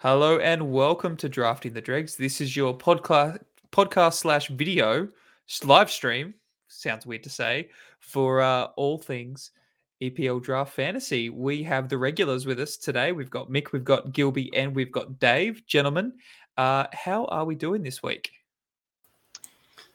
[0.00, 2.14] Hello and welcome to Drafting the Dregs.
[2.14, 3.40] This is your podcast
[3.72, 5.08] podcast slash video
[5.64, 6.34] live stream.
[6.68, 9.50] Sounds weird to say for uh, all things
[10.00, 11.30] EPL Draft Fantasy.
[11.30, 13.10] We have the regulars with us today.
[13.10, 15.66] We've got Mick, we've got Gilby, and we've got Dave.
[15.66, 16.12] Gentlemen,
[16.56, 18.30] uh, how are we doing this week?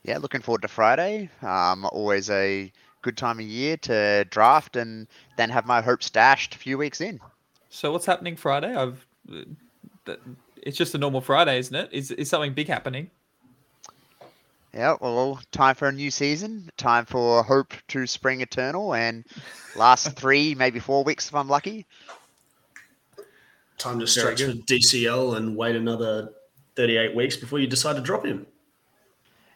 [0.04, 1.30] Yeah, looking forward to Friday.
[1.42, 2.70] Um, always a
[3.04, 5.08] good time of year to draft and
[5.38, 7.22] then have my hopes dashed a few weeks in.
[7.70, 8.76] So what's happening Friday?
[8.76, 9.08] I've
[10.62, 11.90] it's just a normal Friday, isn't it?
[11.92, 13.10] Is is something big happening?
[14.74, 16.70] Yeah, well, time for a new season.
[16.78, 19.24] Time for hope to spring eternal and
[19.76, 21.86] last three, maybe four weeks if I'm lucky.
[23.78, 26.30] Time to stretch for DCL and wait another
[26.76, 28.48] 38 weeks before you decide to drop him.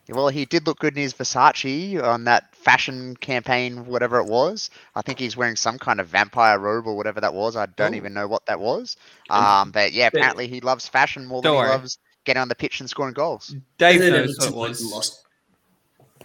[0.09, 4.70] Well, he did look good in his Versace on that fashion campaign, whatever it was.
[4.95, 7.55] I think he's wearing some kind of vampire robe or whatever that was.
[7.55, 7.98] I don't Ooh.
[7.98, 8.95] even know what that was.
[9.29, 12.79] Um, but yeah, apparently he loves fashion more than he loves getting on the pitch
[12.79, 13.55] and scoring goals.
[13.77, 14.93] Dave knows what it was.
[14.93, 15.23] Lost.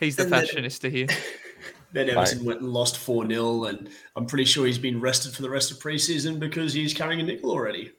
[0.01, 1.07] He's the and fashionista here.
[1.92, 2.47] then Everton right.
[2.47, 5.70] went and lost 4 0, and I'm pretty sure he's been rested for the rest
[5.70, 7.92] of preseason because he's carrying a nickel already.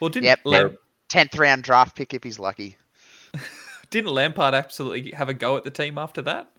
[0.00, 0.78] Well, didn't yep, Lam-
[1.10, 2.76] 10th round draft pick if he's lucky.
[3.90, 6.50] Didn't Lampard absolutely have a go at the team after that?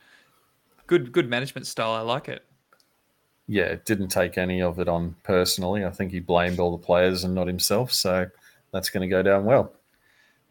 [0.87, 1.91] Good, good management style.
[1.91, 2.43] I like it.
[3.47, 5.85] Yeah, didn't take any of it on personally.
[5.85, 7.91] I think he blamed all the players and not himself.
[7.91, 8.27] So
[8.71, 9.73] that's going to go down well.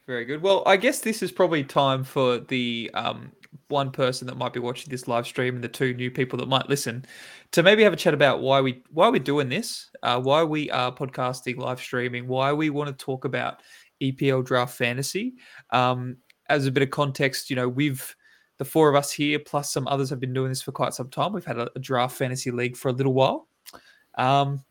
[0.07, 0.43] Very good.
[0.43, 3.33] Well, I guess this is probably time for the um,
[3.69, 6.49] one person that might be watching this live stream and the two new people that
[6.49, 7.05] might listen
[7.53, 10.71] to maybe have a chat about why we why we're doing this, uh, why we
[10.71, 13.61] are podcasting, live streaming, why we want to talk about
[14.03, 15.35] EPL draft fantasy.
[15.71, 16.17] Um,
[16.51, 18.15] as a bit of context, you know, we've
[18.59, 21.09] the four of us here, plus some others, have been doing this for quite some
[21.09, 21.33] time.
[21.33, 23.49] We've had a, a draft fantasy league for a little while.
[24.19, 24.63] Um,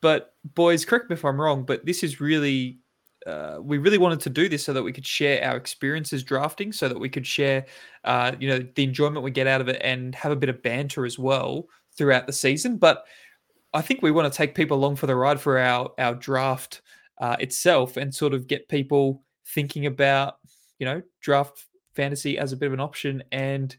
[0.00, 2.78] but boys, correct me if I'm wrong, but this is really
[3.26, 6.72] uh, we really wanted to do this so that we could share our experiences drafting,
[6.72, 7.66] so that we could share,
[8.04, 10.62] uh, you know, the enjoyment we get out of it, and have a bit of
[10.62, 11.66] banter as well
[11.96, 12.76] throughout the season.
[12.78, 13.04] But
[13.74, 16.82] I think we want to take people along for the ride for our our draft
[17.18, 20.36] uh, itself, and sort of get people thinking about
[20.80, 23.76] you know, draft fantasy as a bit of an option and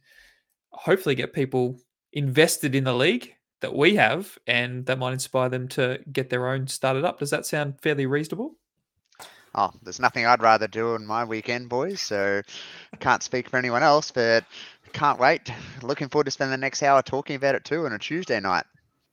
[0.70, 1.78] hopefully get people
[2.14, 6.48] invested in the league that we have and that might inspire them to get their
[6.48, 7.20] own started up.
[7.20, 8.56] Does that sound fairly reasonable?
[9.54, 12.00] Oh, there's nothing I'd rather do on my weekend, boys.
[12.00, 12.42] So
[13.00, 14.46] can't speak for anyone else, but
[14.94, 15.52] can't wait.
[15.82, 18.64] Looking forward to spending the next hour talking about it too on a Tuesday night.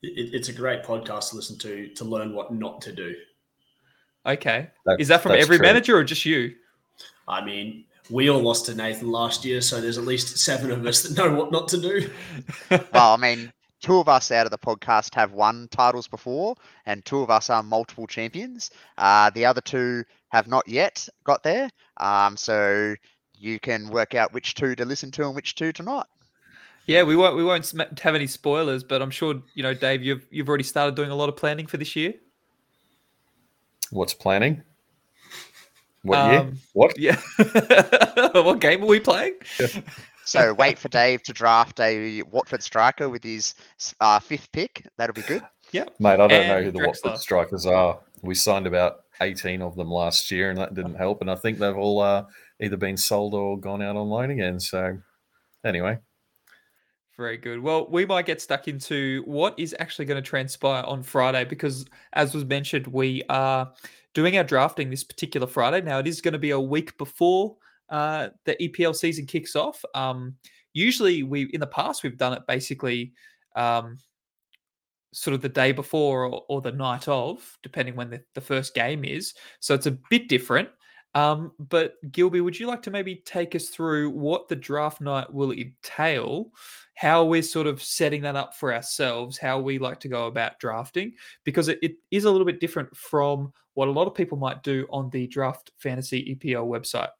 [0.03, 3.15] it's a great podcast to listen to to learn what not to do.
[4.27, 4.69] Okay.
[4.85, 5.67] That's, Is that from every true.
[5.67, 6.55] manager or just you?
[7.29, 10.85] I mean, we all lost to Nathan last year, so there's at least seven of
[10.87, 12.11] us that know what not to do.
[12.71, 16.57] well, I mean, two of us out of the podcast have won titles before,
[16.87, 18.71] and two of us are multiple champions.
[18.97, 21.69] Uh, the other two have not yet got there.
[21.99, 22.95] Um, so
[23.35, 26.09] you can work out which two to listen to and which two to not.
[26.87, 30.27] Yeah, we won't we won't have any spoilers, but I'm sure you know, Dave, you've
[30.31, 32.15] you've already started doing a lot of planning for this year.
[33.91, 34.63] What's planning?
[36.03, 36.53] What um, year?
[36.73, 36.99] What?
[36.99, 37.21] Yeah.
[38.33, 39.35] what game are we playing?
[40.25, 43.55] So wait for Dave to draft a Watford striker with his
[44.01, 44.87] uh, fifth pick.
[44.99, 45.43] That'll be good.
[45.73, 46.15] Yeah, mate.
[46.15, 46.87] I don't and know who the Draxler.
[46.87, 47.99] Watford strikers are.
[48.23, 51.23] We signed about eighteen of them last year, and that didn't help.
[51.23, 52.25] And I think they've all uh,
[52.61, 54.61] either been sold or gone out on loan again.
[54.61, 54.99] So
[55.65, 55.99] anyway.
[57.17, 57.61] Very good.
[57.61, 61.85] Well, we might get stuck into what is actually going to transpire on Friday because,
[62.13, 63.73] as was mentioned, we are
[64.15, 65.81] doing our drafting this particular Friday.
[65.81, 67.57] Now, it is going to be a week before
[67.89, 69.85] uh, the EPL season kicks off.
[69.95, 70.35] Um,
[70.73, 73.13] usually, we in the past we've done it basically
[73.57, 73.99] um,
[75.13, 78.75] sort of the day before or, or the night of, depending when the, the, first
[78.75, 79.35] game is.
[79.61, 80.69] So it's a bit different.
[81.15, 85.33] Um, but Gilby, would you like to maybe take us through what the draft night
[85.33, 86.51] will entail
[86.99, 90.59] how we're sort of setting that up for ourselves, how we like to go about
[90.59, 91.13] drafting,
[91.45, 94.65] because it, it is a little bit different from what a lot of people might
[94.65, 97.11] do on the Draft Fantasy EPL website.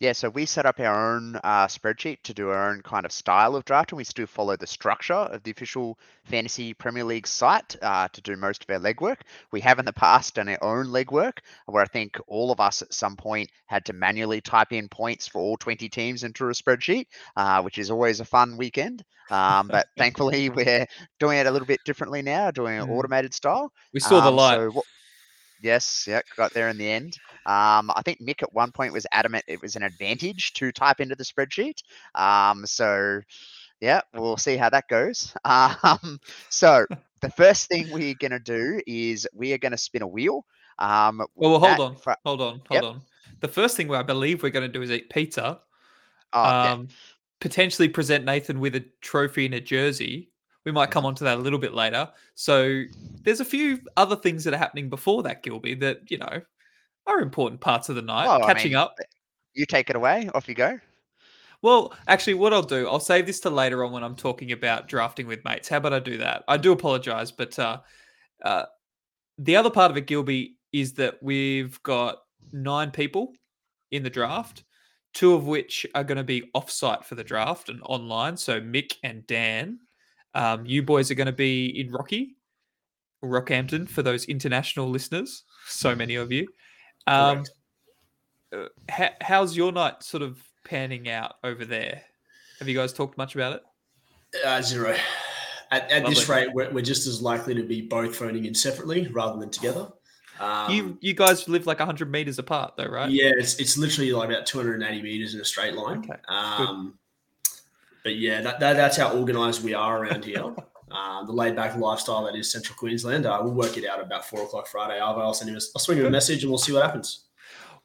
[0.00, 3.10] Yeah, so we set up our own uh, spreadsheet to do our own kind of
[3.10, 3.96] style of drafting.
[3.96, 8.36] We still follow the structure of the official Fantasy Premier League site uh, to do
[8.36, 9.22] most of our legwork.
[9.50, 12.80] We have in the past done our own legwork, where I think all of us
[12.80, 16.52] at some point had to manually type in points for all 20 teams into a
[16.52, 17.06] spreadsheet,
[17.36, 19.04] uh, which is always a fun weekend.
[19.30, 20.86] Um, but thankfully, we're
[21.18, 22.96] doing it a little bit differently now, doing an mm.
[22.96, 23.72] automated style.
[23.92, 24.56] We saw the um, light.
[24.58, 24.84] So what,
[25.62, 27.18] yes, yeah, got there in the end.
[27.46, 31.00] Um, I think Mick at one point was adamant it was an advantage to type
[31.00, 31.82] into the spreadsheet.
[32.14, 33.20] Um, so
[33.80, 35.34] yeah, we'll see how that goes.
[35.44, 36.20] Um,
[36.50, 36.86] so
[37.20, 40.44] the first thing we're going to do is we are going to spin a wheel.
[40.78, 42.84] Um, well, well hold on, for, hold on, hold yep.
[42.84, 43.02] on.
[43.40, 45.60] The first thing I believe we're going to do is eat pizza.
[46.32, 46.94] Oh, um, yeah.
[47.40, 50.30] Potentially present Nathan with a trophy and a jersey.
[50.68, 52.10] We might come on to that a little bit later.
[52.34, 52.82] So
[53.22, 56.42] there's a few other things that are happening before that, Gilby, that you know
[57.06, 58.26] are important parts of the night.
[58.26, 58.96] Well, Catching I mean, up.
[59.54, 60.28] You take it away.
[60.34, 60.78] Off you go.
[61.62, 64.88] Well, actually, what I'll do, I'll save this to later on when I'm talking about
[64.88, 65.70] drafting with mates.
[65.70, 66.44] How about I do that?
[66.48, 67.78] I do apologize, but uh,
[68.44, 68.66] uh,
[69.38, 72.18] the other part of it, Gilby, is that we've got
[72.52, 73.32] nine people
[73.90, 74.64] in the draft,
[75.14, 78.36] two of which are going to be offsite for the draft and online.
[78.36, 79.78] So Mick and Dan,
[80.38, 82.36] um, you boys are going to be in Rocky,
[83.24, 85.44] Rockhampton for those international listeners.
[85.70, 86.48] So many of you.
[87.06, 87.44] Um,
[88.50, 92.00] uh, how, how's your night sort of panning out over there?
[92.58, 93.62] Have you guys talked much about it?
[94.46, 94.96] Uh, zero.
[95.70, 99.08] At, at this rate, we're, we're, just as likely to be both phoning in separately
[99.08, 99.88] rather than together.
[100.40, 103.10] Um, you you guys live like 100 meters apart, though, right?
[103.10, 105.98] Yeah, it's, it's literally like about 280 meters in a straight line.
[105.98, 106.18] Okay.
[106.28, 106.98] Um,
[108.08, 110.42] but yeah, that, that, that's how organized we are around here.
[110.90, 113.26] um, the laid back lifestyle that is Central Queensland.
[113.26, 114.98] Uh, we'll work it out about four o'clock Friday.
[114.98, 117.26] I'll, I'll send him a, I'll swing him a message and we'll see what happens.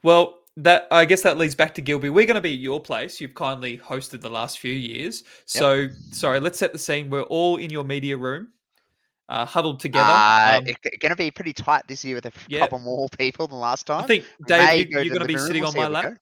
[0.02, 2.10] Well, that I guess that leads back to Gilby.
[2.10, 3.20] We're going to be at your place.
[3.20, 5.26] You've kindly hosted the last few years.
[5.44, 5.92] So yep.
[6.12, 7.10] sorry, let's set the scene.
[7.10, 8.48] We're all in your media room,
[9.28, 10.06] uh, huddled together.
[10.08, 12.60] Uh, um, it's going to be pretty tight this year with a yeah.
[12.60, 14.06] couple more people than last time.
[14.06, 16.06] I think Dave, you, are going to be sitting on my lap.
[16.06, 16.16] Go.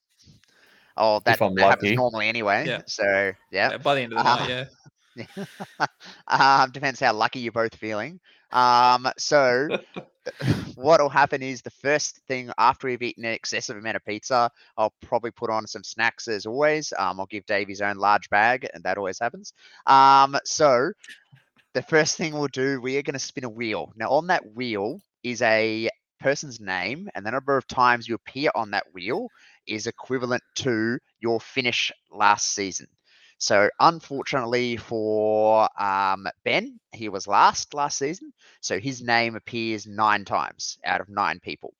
[0.96, 2.66] Oh, that, that happens normally anyway.
[2.66, 2.82] Yeah.
[2.86, 3.70] So yeah.
[3.70, 3.76] yeah.
[3.78, 4.68] By the end of the uh, night,
[5.16, 5.86] yeah.
[6.62, 8.20] um, depends how lucky you're both feeling.
[8.50, 9.68] Um, so
[10.76, 14.94] what'll happen is the first thing after we've eaten an excessive amount of pizza, I'll
[15.02, 16.92] probably put on some snacks as always.
[16.98, 19.52] Um, I'll give Dave his own large bag, and that always happens.
[19.86, 20.92] Um, so
[21.74, 23.92] the first thing we'll do, we are going to spin a wheel.
[23.96, 25.88] Now, on that wheel is a
[26.20, 29.28] person's name, and the number of times you appear on that wheel
[29.66, 32.86] is equivalent to your finish last season.
[33.38, 38.32] So unfortunately for um, Ben, he was last last season.
[38.60, 41.74] So his name appears nine times out of nine people.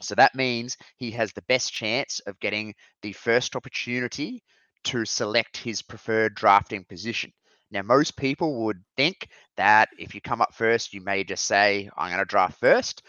[0.00, 4.42] So that means he has the best chance of getting the first opportunity
[4.84, 7.32] to select his preferred drafting position.
[7.70, 11.88] Now, most people would think that if you come up first, you may just say,
[11.96, 13.02] I'm going to draft first.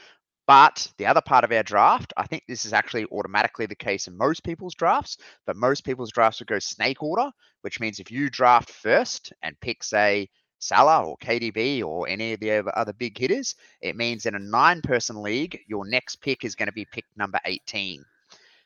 [0.47, 4.07] But the other part of our draft, I think this is actually automatically the case
[4.07, 7.31] in most people's drafts, but most people's drafts would go snake order,
[7.61, 12.39] which means if you draft first and pick, say, Salah or KDB or any of
[12.39, 16.55] the other big hitters, it means in a nine person league, your next pick is
[16.55, 18.03] going to be pick number 18.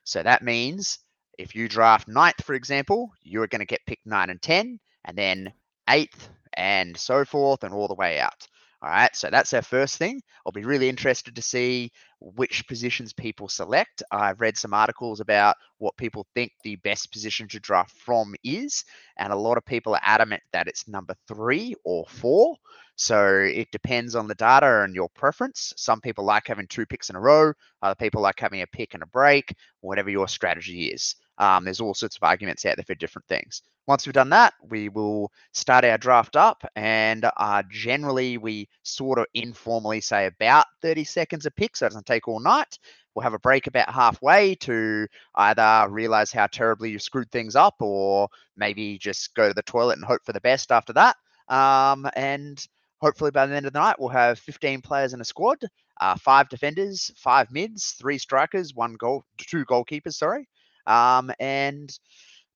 [0.04, 1.00] So that means
[1.38, 5.18] if you draft ninth, for example, you're going to get pick nine and 10, and
[5.18, 5.54] then
[5.90, 8.48] eighth, and so forth, and all the way out.
[8.81, 10.22] All right, so that's our first thing.
[10.46, 11.92] I'll be really interested to see
[12.22, 14.04] which positions people select.
[14.10, 18.86] I've read some articles about what people think the best position to draft from is,
[19.18, 22.56] and a lot of people are adamant that it's number three or four.
[22.96, 25.74] So it depends on the data and your preference.
[25.75, 27.52] Some people like having two picks in a row,
[27.82, 31.16] other people like having a pick and a break, whatever your strategy is.
[31.39, 33.62] Um, there's all sorts of arguments out there for different things.
[33.88, 39.18] Once we've done that, we will start our draft up, and uh, generally we sort
[39.18, 42.77] of informally say about 30 seconds a pick, so it doesn't take all night.
[43.15, 47.75] We'll have a break about halfway to either realize how terribly you screwed things up,
[47.79, 51.15] or maybe just go to the toilet and hope for the best after that.
[51.48, 52.63] Um, and
[53.01, 55.58] hopefully by the end of the night, we'll have 15 players in a squad,
[56.00, 60.13] uh, five defenders, five mids, three strikers, one goal, two goalkeepers.
[60.13, 60.48] Sorry,
[60.89, 61.98] um, and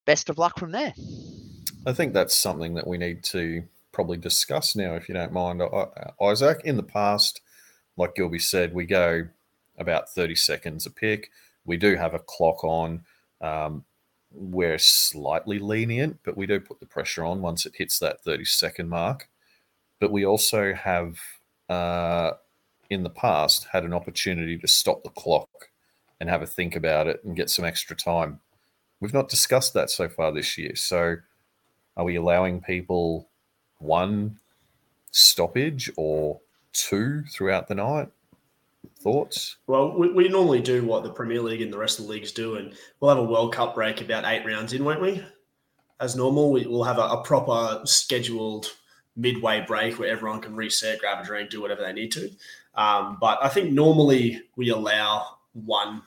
[0.06, 0.94] best of luck from there.
[1.86, 5.62] I think that's something that we need to probably discuss now, if you don't mind,
[6.22, 6.62] Isaac.
[6.66, 7.42] In the past,
[7.96, 9.28] like Gilby said, we go
[9.78, 11.30] about 30 seconds a pick.
[11.66, 13.04] We do have a clock on.
[13.40, 13.86] Um,
[14.32, 18.46] we're slightly lenient, but we do put the pressure on once it hits that 30
[18.46, 19.30] second mark.
[20.00, 21.20] But we also have,
[21.70, 22.32] uh,
[22.90, 25.70] in the past, had an opportunity to stop the clock
[26.24, 28.40] and have a think about it and get some extra time.
[29.02, 30.74] We've not discussed that so far this year.
[30.74, 31.18] So,
[31.98, 33.28] are we allowing people
[33.80, 34.40] one
[35.12, 36.40] stoppage or
[36.72, 38.08] two throughout the night?
[39.02, 39.58] Thoughts?
[39.68, 42.32] Well, we, we, normally do what the Premier League and the rest of the leagues
[42.32, 45.22] do, and we'll have a World Cup break about eight rounds in, won't we?
[46.00, 48.68] As normal, we, will have a, a proper scheduled
[49.18, 52.30] midway break where everyone can reset, grab a drink, do whatever they need to.
[52.76, 56.02] Um, but I think normally we allow one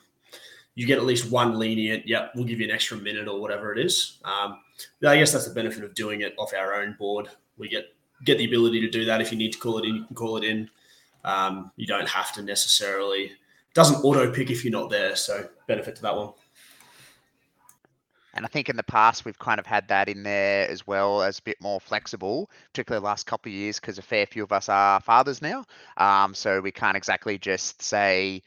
[0.77, 2.07] you get at least one lenient.
[2.07, 4.19] Yep, we'll give you an extra minute or whatever it is.
[4.23, 4.59] Um,
[5.03, 7.29] I guess that's the benefit of doing it off our own board.
[7.57, 9.19] We get get the ability to do that.
[9.19, 10.69] If you need to call it in, you can call it in.
[11.25, 13.31] Um, you don't have to necessarily.
[13.73, 16.33] Doesn't auto pick if you're not there, so benefit to that one.
[18.35, 21.23] And I think in the past we've kind of had that in there as well
[21.23, 24.43] as a bit more flexible, particularly the last couple of years because a fair few
[24.43, 25.65] of us are fathers now.
[25.97, 28.43] Um, so we can't exactly just say,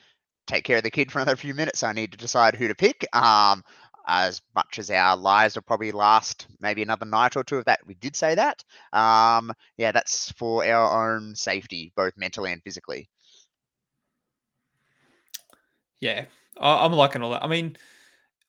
[0.50, 1.82] take care of the kid for another few minutes.
[1.82, 3.06] I need to decide who to pick.
[3.14, 3.62] Um,
[4.06, 7.80] as much as our lives will probably last maybe another night or two of that,
[7.86, 8.64] we did say that.
[8.92, 13.08] Um, yeah, that's for our own safety, both mentally and physically.
[16.00, 16.24] Yeah,
[16.60, 17.44] I'm liking all that.
[17.44, 17.76] I mean,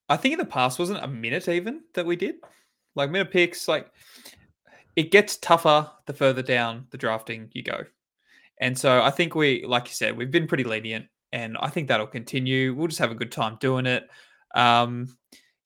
[0.10, 2.36] I think in the past wasn't a minute even that we did
[2.96, 3.67] like minute picks.
[3.67, 3.91] Like
[4.96, 7.84] it gets tougher the further down the drafting you go,
[8.60, 11.88] and so I think we, like you said, we've been pretty lenient, and I think
[11.88, 12.73] that'll continue.
[12.73, 14.09] We'll just have a good time doing it.
[14.55, 15.15] Um,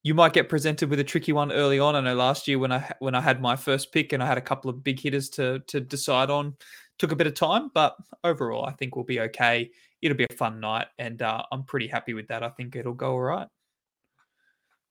[0.03, 1.95] you might get presented with a tricky one early on.
[1.95, 4.37] I know last year when I when I had my first pick and I had
[4.37, 6.55] a couple of big hitters to to decide on,
[6.99, 9.71] took a bit of time, but overall I think we'll be okay.
[10.01, 12.43] It'll be a fun night, and uh, I'm pretty happy with that.
[12.43, 13.47] I think it'll go all right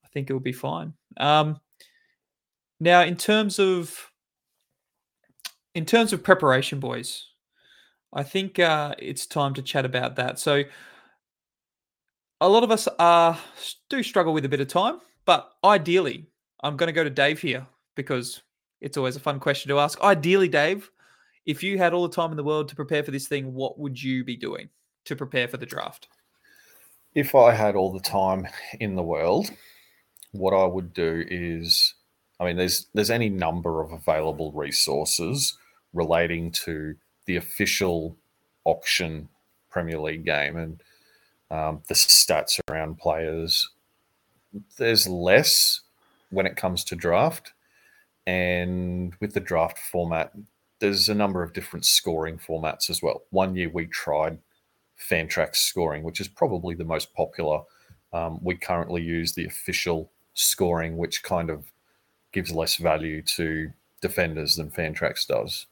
[0.04, 0.94] I think it will be fine.
[1.16, 1.60] Um,
[2.80, 4.10] now, in terms of
[5.74, 7.26] in terms of preparation, boys,
[8.14, 10.38] I think uh, it's time to chat about that.
[10.38, 10.62] So,
[12.40, 12.88] a lot of us
[13.90, 16.26] do struggle with a bit of time, but ideally,
[16.62, 17.66] I'm going to go to Dave here
[17.96, 18.42] because
[18.80, 20.00] it's always a fun question to ask.
[20.00, 20.90] Ideally, Dave,
[21.46, 23.78] if you had all the time in the world to prepare for this thing, what
[23.78, 24.68] would you be doing
[25.06, 26.08] to prepare for the draft?
[27.14, 28.46] If I had all the time
[28.78, 29.50] in the world,
[30.32, 31.94] what I would do is,
[32.38, 35.56] I mean, there's there's any number of available resources
[35.92, 38.16] relating to the official
[38.64, 39.28] auction
[39.70, 40.82] Premier League game and
[41.50, 43.70] um, the stats around players.
[44.78, 45.80] There's less
[46.30, 47.52] when it comes to draft,
[48.26, 50.32] and with the draft format,
[50.78, 53.22] there's a number of different scoring formats as well.
[53.30, 54.38] One year we tried
[54.98, 57.62] Fantrax scoring, which is probably the most popular.
[58.12, 61.64] Um, we currently use the official scoring, which kind of
[62.32, 65.66] gives less value to defenders than Fantrax does.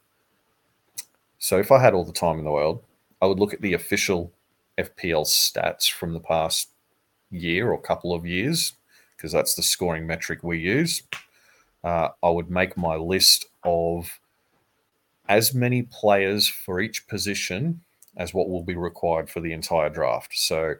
[1.43, 2.85] So if I had all the time in the world,
[3.21, 4.31] I would look at the official
[4.77, 6.69] FPL stats from the past
[7.29, 8.71] year or couple of years,
[9.17, 11.03] because that's the scoring metric we use.
[11.83, 14.21] Uh, I would make my list of
[15.27, 17.81] as many players for each position
[18.15, 20.31] as what will be required for the entire draft.
[20.35, 20.75] So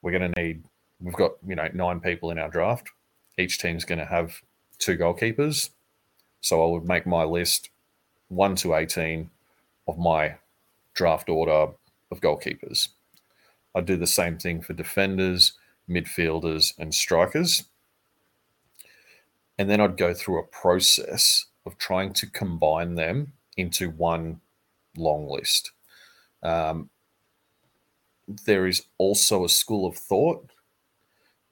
[0.00, 0.64] we're going to need,
[0.98, 2.88] we've got, you know, nine people in our draft
[3.36, 4.40] each team's going to have
[4.78, 5.68] two goalkeepers.
[6.40, 7.68] So I would make my list
[8.28, 9.28] 1 to 18
[9.90, 10.36] of my
[10.94, 11.72] draft order
[12.10, 12.88] of goalkeepers.
[13.74, 15.52] I'd do the same thing for defenders,
[15.88, 17.64] midfielders, and strikers.
[19.58, 24.40] And then I'd go through a process of trying to combine them into one
[24.96, 25.72] long list.
[26.42, 26.88] Um,
[28.26, 30.50] there is also a school of thought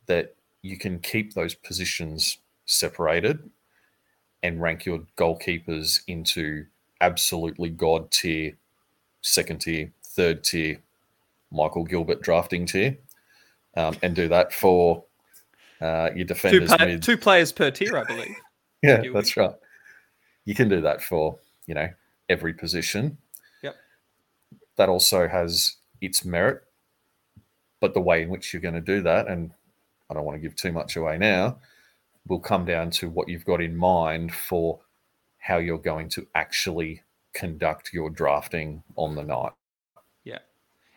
[0.07, 3.51] that you can keep those positions separated
[4.43, 6.67] and rank your goalkeepers into
[7.01, 8.57] absolutely god tier,
[9.21, 10.79] second tier, third tier,
[11.51, 12.97] Michael Gilbert drafting tier,
[13.77, 15.05] um, and do that for
[15.81, 16.71] uh, your defenders.
[16.71, 18.37] Two, play- two, players per tier, I believe.
[18.83, 19.55] yeah, that's right.
[20.45, 21.89] You can do that for you know
[22.29, 23.19] every position.
[23.63, 23.77] Yep.
[24.77, 26.63] That also has its merit,
[27.81, 29.53] but the way in which you're going to do that, and
[30.11, 31.59] I don't want to give too much away now,
[32.27, 34.81] will come down to what you've got in mind for
[35.49, 37.03] how you're going to actually
[37.33, 39.53] conduct your drafting on the night.
[40.23, 40.41] Yeah.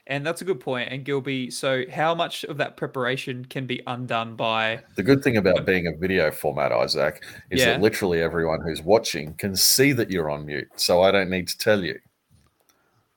[0.08, 0.92] And that's a good point.
[0.92, 5.38] And Gilby, so how much of that preparation can be undone by the good thing
[5.38, 7.68] about being a video format, Isaac, is yeah.
[7.68, 10.68] that literally everyone who's watching can see that you're on mute.
[10.76, 11.98] So I don't need to tell you.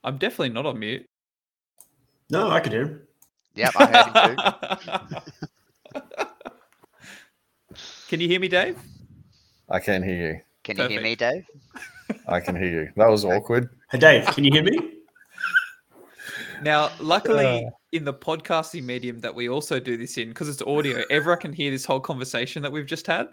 [0.04, 1.04] I'm definitely not on mute.
[2.30, 3.02] No, I can hear him.
[3.56, 4.36] Yep, I heard him
[5.08, 5.20] too.
[8.08, 8.78] Can you hear me, Dave?
[9.68, 10.40] I can hear you.
[10.64, 10.92] Can Perfect.
[10.92, 11.46] you hear me, Dave?
[12.26, 12.92] I can hear you.
[12.96, 13.68] That was awkward.
[13.90, 14.94] Hey, Dave, can you hear me?
[16.62, 20.62] Now, luckily, uh, in the podcasting medium that we also do this in, because it's
[20.62, 23.28] audio, everyone can hear this whole conversation that we've just had.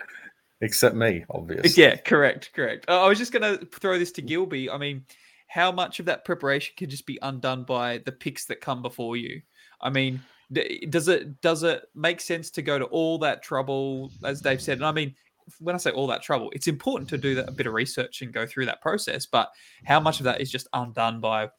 [0.59, 1.81] Except me, obviously.
[1.81, 2.85] Yeah, correct, correct.
[2.89, 4.69] Uh, I was just going to throw this to Gilby.
[4.69, 5.05] I mean,
[5.47, 9.15] how much of that preparation can just be undone by the picks that come before
[9.15, 9.41] you?
[9.79, 10.21] I mean,
[10.51, 14.77] does it does it make sense to go to all that trouble as dave said
[14.77, 15.15] and i mean
[15.59, 18.21] when i say all that trouble it's important to do that, a bit of research
[18.21, 19.49] and go through that process but
[19.85, 21.49] how much of that is just undone by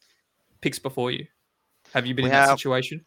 [0.63, 1.27] picks before you?
[1.93, 3.05] Have you been we in have, that situation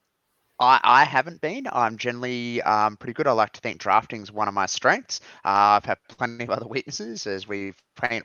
[0.58, 1.68] I, I haven't been.
[1.70, 3.28] I'm generally um, pretty good.
[3.28, 5.20] I like to think drafting is one of my strengths.
[5.44, 7.76] Uh, I've had plenty of other weaknesses, as we've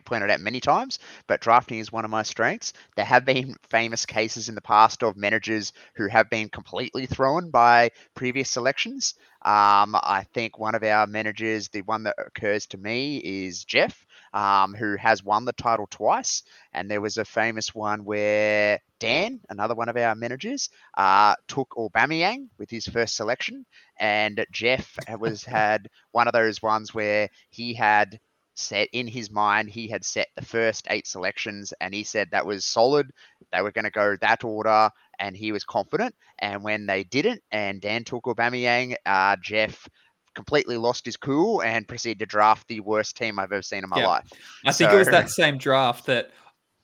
[0.04, 2.72] pointed out many times, but drafting is one of my strengths.
[2.94, 7.50] There have been famous cases in the past of managers who have been completely thrown
[7.50, 9.14] by previous selections.
[9.42, 14.06] Um, I think one of our managers, the one that occurs to me, is Jeff
[14.32, 16.42] um, who has won the title twice.
[16.72, 21.70] And there was a famous one where Dan, another one of our managers, uh, took
[21.76, 23.64] Aubameyang with his first selection,
[23.98, 28.20] and Jeff was had one of those ones where he had
[28.54, 31.72] set in his mind he had set the first eight selections.
[31.80, 33.10] And he said that was solid
[33.52, 36.14] they were going to go that order and he was confident.
[36.38, 39.88] And when they didn't and Dan took Aubameyang uh, Jeff
[40.34, 43.90] completely lost his cool and proceeded to draft the worst team I've ever seen in
[43.90, 44.06] my yeah.
[44.06, 44.32] life.
[44.64, 46.30] I think so, it was that same draft that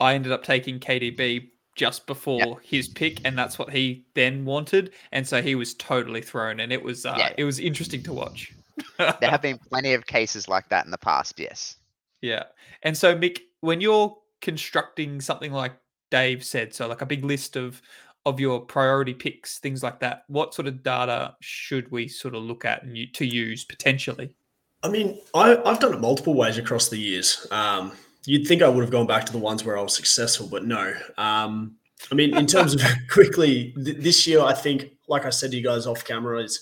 [0.00, 2.58] I ended up taking KDB just before yep.
[2.62, 6.72] his pick, and that's what he then wanted, and so he was totally thrown, and
[6.72, 7.32] it was uh, yeah.
[7.36, 8.52] it was interesting to watch.
[8.98, 11.76] there have been plenty of cases like that in the past, yes.
[12.22, 12.44] Yeah,
[12.82, 15.72] and so Mick, when you're constructing something like
[16.10, 17.82] Dave said, so like a big list of
[18.26, 22.42] of your priority picks, things like that, what sort of data should we sort of
[22.42, 24.34] look at and you, to use potentially?
[24.82, 27.46] I mean, I, have done it multiple ways across the years.
[27.52, 27.92] Um,
[28.26, 30.66] you'd think I would have gone back to the ones where I was successful, but
[30.66, 30.92] no.
[31.16, 31.76] Um,
[32.10, 35.56] I mean, in terms of quickly, th- this year, I think, like I said to
[35.56, 36.60] you guys off camera, is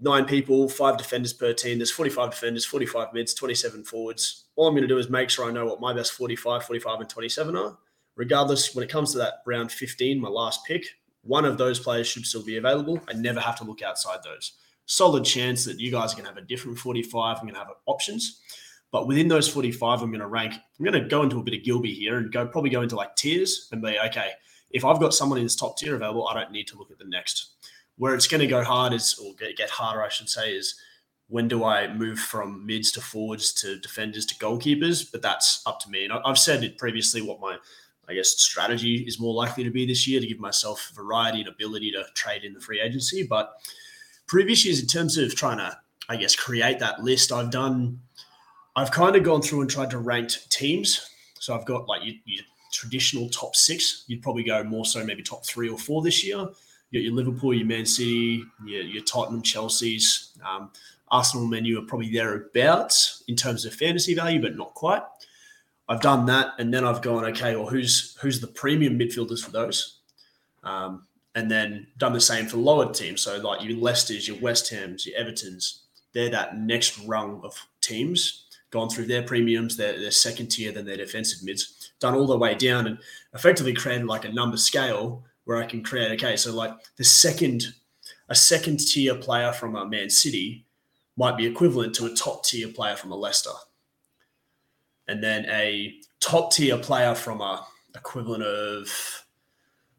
[0.00, 1.78] nine people, five defenders per team.
[1.78, 4.46] There's 45 defenders, 45 mids, 27 forwards.
[4.56, 7.00] All I'm going to do is make sure I know what my best 45, 45,
[7.00, 7.78] and 27 are
[8.16, 10.86] regardless, when it comes to that round 15, my last pick,
[11.22, 13.00] one of those players should still be available.
[13.08, 14.52] I never have to look outside those.
[14.86, 17.38] Solid chance that you guys are going to have a different 45.
[17.38, 18.40] I'm going to have options.
[18.92, 21.54] But within those 45, I'm going to rank, I'm going to go into a bit
[21.54, 24.30] of Gilby here and go probably go into like tiers and be, okay,
[24.70, 26.98] if I've got someone in this top tier available, I don't need to look at
[26.98, 27.54] the next.
[27.96, 30.76] Where it's going to go hard is, or get harder, I should say, is
[31.28, 35.10] when do I move from mids to forwards to defenders to goalkeepers?
[35.10, 36.04] But that's up to me.
[36.04, 37.56] And I've said it previously what my
[38.08, 41.48] I guess strategy is more likely to be this year to give myself variety and
[41.48, 43.22] ability to trade in the free agency.
[43.22, 43.54] But
[44.26, 45.76] previous years, in terms of trying to,
[46.08, 48.00] I guess, create that list, I've done,
[48.76, 51.10] I've kind of gone through and tried to rank teams.
[51.38, 54.04] So I've got like your, your traditional top six.
[54.06, 56.38] You'd probably go more so maybe top three or four this year.
[56.90, 60.70] You got your Liverpool, your Man City, your, your Tottenham, Chelsea's, um,
[61.08, 65.02] Arsenal, Man U are probably thereabouts in terms of fantasy value, but not quite.
[65.88, 69.50] I've done that, and then I've gone, okay, well, who's who's the premium midfielders for
[69.50, 70.00] those?
[70.62, 73.22] Um, and then done the same for lower teams.
[73.22, 78.46] So like your Leicester's, your West Ham's, your Everton's, they're that next rung of teams,
[78.70, 82.38] gone through their premiums, their, their second tier, then their defensive mids, done all the
[82.38, 82.98] way down and
[83.34, 87.64] effectively created like a number scale where I can create, okay, so like the second,
[88.28, 90.64] a second tier player from a Man City
[91.16, 93.50] might be equivalent to a top tier player from a Leicester
[95.08, 99.24] and then a top tier player from a equivalent of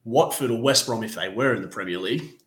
[0.03, 2.39] Watford or West Brom, if they were in the Premier League,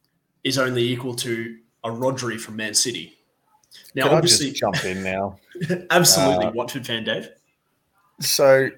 [0.44, 3.14] is only equal to a Rodri from Man City.
[3.94, 5.38] Now, Can obviously, jump in now.
[5.90, 7.30] absolutely, uh, Watford fan, Dave.
[8.20, 8.70] So,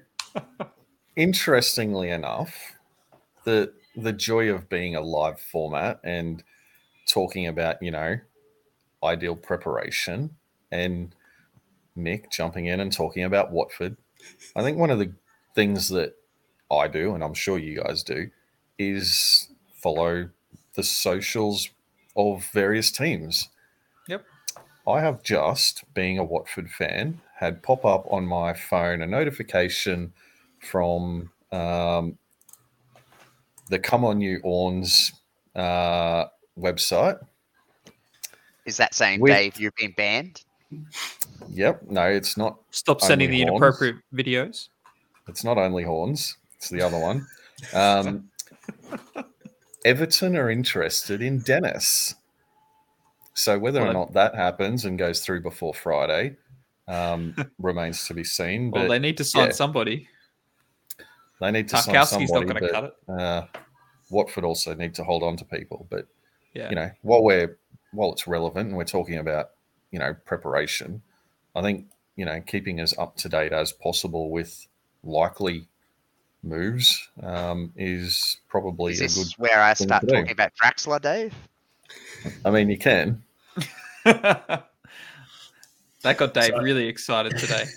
[1.15, 2.55] interestingly enough,
[3.43, 6.43] the the joy of being a live format and
[7.07, 8.17] talking about you know
[9.03, 10.29] ideal preparation
[10.71, 11.15] and
[11.97, 13.97] Mick jumping in and talking about Watford.
[14.55, 15.13] I think one of the
[15.55, 16.15] things that
[16.71, 18.29] I do, and I'm sure you guys do,
[18.77, 20.29] is follow
[20.75, 21.69] the socials
[22.15, 23.49] of various teams.
[24.07, 24.25] Yep.
[24.87, 30.13] I have just, being a Watford fan, had pop up on my phone a notification
[30.59, 32.17] from um,
[33.69, 35.11] the Come On You Horns
[35.55, 36.25] uh,
[36.57, 37.19] website.
[38.65, 40.43] Is that saying, With, Dave, you've been banned?
[41.49, 41.83] Yep.
[41.89, 42.59] No, it's not.
[42.71, 43.49] Stop sending the horns.
[43.49, 44.69] inappropriate videos.
[45.27, 46.37] It's not only horns.
[46.57, 47.27] It's the other one.
[47.73, 48.29] Um,
[49.85, 52.15] Everton are interested in Dennis.
[53.33, 56.35] So whether or not that happens and goes through before Friday
[56.87, 58.71] um, remains to be seen.
[58.71, 60.07] Well, they need to sign yeah, somebody.
[61.39, 62.45] They need to Tarkowski's sign somebody.
[62.45, 63.21] not going to cut it.
[63.21, 63.45] Uh,
[64.11, 65.87] Watford also need to hold on to people.
[65.89, 66.05] But
[66.53, 66.69] yeah.
[66.69, 67.57] you know, while we're
[67.93, 69.51] while it's relevant and we're talking about
[69.91, 71.01] you know preparation.
[71.55, 74.67] I think you know keeping as up to date as possible with
[75.03, 75.67] likely
[76.43, 79.33] moves um, is probably is a good.
[79.37, 81.33] Where I start talking about Draxler, Dave.
[82.45, 83.23] I mean, you can.
[84.05, 84.65] that
[86.03, 86.63] got Dave Sorry.
[86.63, 87.65] really excited today.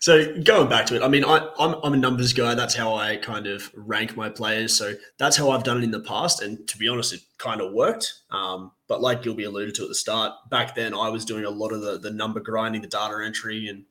[0.00, 2.54] So going back to it, I mean, I, I'm, I'm a numbers guy.
[2.54, 4.76] That's how I kind of rank my players.
[4.76, 6.42] So that's how I've done it in the past.
[6.42, 8.12] And to be honest, it kind of worked.
[8.30, 11.50] Um, but like Gilby alluded to at the start, back then I was doing a
[11.50, 13.68] lot of the, the number grinding, the data entry.
[13.68, 13.84] And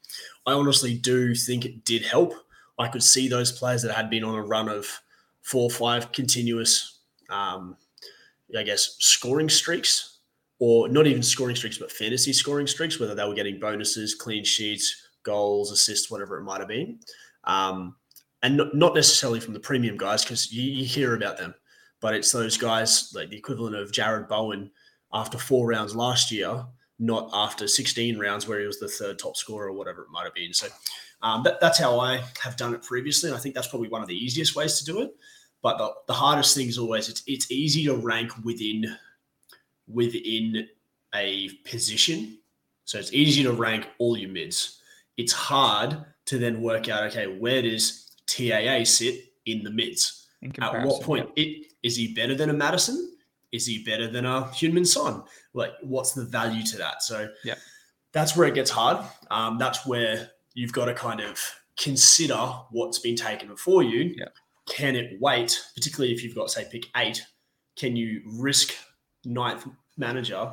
[0.46, 2.34] I honestly do think it did help.
[2.78, 4.88] I could see those players that had been on a run of
[5.42, 7.78] four or five continuous, um,
[8.58, 10.20] I guess, scoring streaks,
[10.60, 14.44] or not even scoring streaks, but fantasy scoring streaks, whether they were getting bonuses, clean
[14.44, 17.00] sheets, goals, assists, whatever it might have been.
[17.44, 17.96] Um,
[18.44, 21.56] and not necessarily from the premium guys because you, you, hear about them,
[22.00, 24.70] but it's those guys like the equivalent of Jarrod Bowen
[25.12, 26.64] after four rounds last year,
[27.00, 30.26] not after 16 rounds where he was the third top scorer or whatever it might
[30.26, 30.54] have been.
[30.54, 30.68] So
[31.24, 33.30] um, that, that's how I have done it previously.
[33.30, 35.16] And I think that's probably one of the easiest ways to do it.
[35.64, 38.96] But the, the hardest thing is always it's it's easy to rank within
[39.88, 40.68] within
[41.16, 42.38] a position.
[42.84, 44.82] So it's easy to rank all your mids
[45.18, 50.28] it's hard to then work out okay where does TAA sit in the mids?
[50.42, 53.14] In At what point it, is he better than a Maddison?
[53.52, 55.24] Is he better than a Heung-min Son?
[55.54, 57.04] Like what's the value to that?
[57.04, 57.56] So yeah,
[58.12, 59.06] that's where it gets hard.
[59.32, 61.40] Um, that's where you've got to kind of
[61.78, 62.38] consider
[62.72, 64.16] what's been taken before you.
[64.18, 64.26] Yeah.
[64.68, 67.26] Can it wait, particularly if you've got say pick eight?
[67.76, 68.74] Can you risk
[69.26, 70.52] ninth manager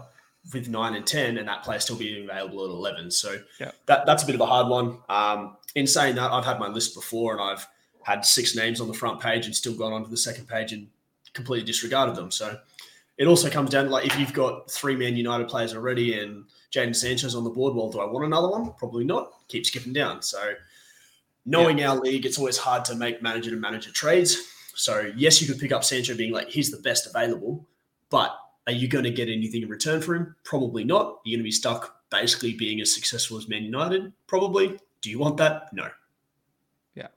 [0.53, 3.11] with nine and ten, and that player still being available at eleven.
[3.11, 3.71] So yeah.
[3.87, 4.99] that that's a bit of a hard one.
[5.09, 7.67] Um, in saying that, I've had my list before, and I've
[8.03, 10.89] had six names on the front page and still gone onto the second page and
[11.35, 12.31] completely disregarded them.
[12.31, 12.59] So
[13.17, 16.45] it also comes down to like if you've got three Man United players already and
[16.73, 18.73] Jadon Sancho on the board, well, do I want another one?
[18.79, 19.33] Probably not.
[19.49, 20.23] Keep skipping down.
[20.23, 20.55] So
[21.45, 21.91] knowing yeah.
[21.91, 24.37] our league, it's always hard to make manager to manager trades.
[24.75, 27.67] So yes, you could pick up Sancho being like he's the best available,
[28.11, 30.37] but are you going to get anything in return for him?
[30.45, 31.21] Probably not.
[31.25, 34.13] You're going to be stuck basically being as successful as Man United.
[34.27, 34.79] Probably.
[35.01, 35.73] Do you want that?
[35.73, 35.89] No.
[36.95, 37.09] Yeah,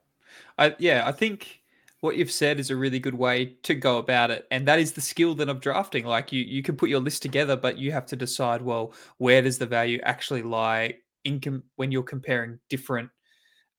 [0.58, 1.62] I yeah I think
[2.00, 4.94] what you've said is a really good way to go about it, and that is
[4.94, 6.06] the skill that of drafting.
[6.06, 9.42] Like you you can put your list together, but you have to decide well where
[9.42, 13.10] does the value actually lie in com- when you're comparing different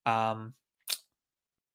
[0.04, 0.54] um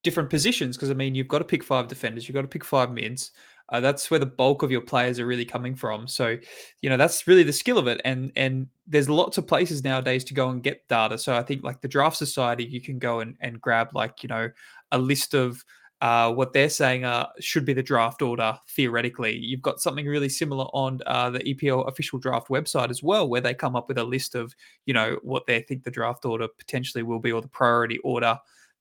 [0.04, 2.64] different positions because I mean you've got to pick five defenders, you've got to pick
[2.64, 3.32] five mids.
[3.72, 6.08] Uh, that's where the bulk of your players are really coming from.
[6.08, 6.38] So,
[6.82, 8.02] you know, that's really the skill of it.
[8.04, 11.18] And and there's lots of places nowadays to go and get data.
[11.18, 14.30] So I think like the Draft Society, you can go and, and grab like, you
[14.30, 14.50] know,
[14.92, 15.64] a list of
[16.02, 19.38] uh, what they're saying uh, should be the draft order theoretically.
[19.38, 23.40] You've got something really similar on uh, the EPL official draft website as well, where
[23.40, 24.54] they come up with a list of,
[24.86, 28.38] you know, what they think the draft order potentially will be or the priority order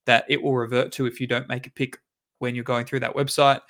[0.06, 1.98] that it will revert to if you don't make a pick
[2.38, 3.60] when you're going through that website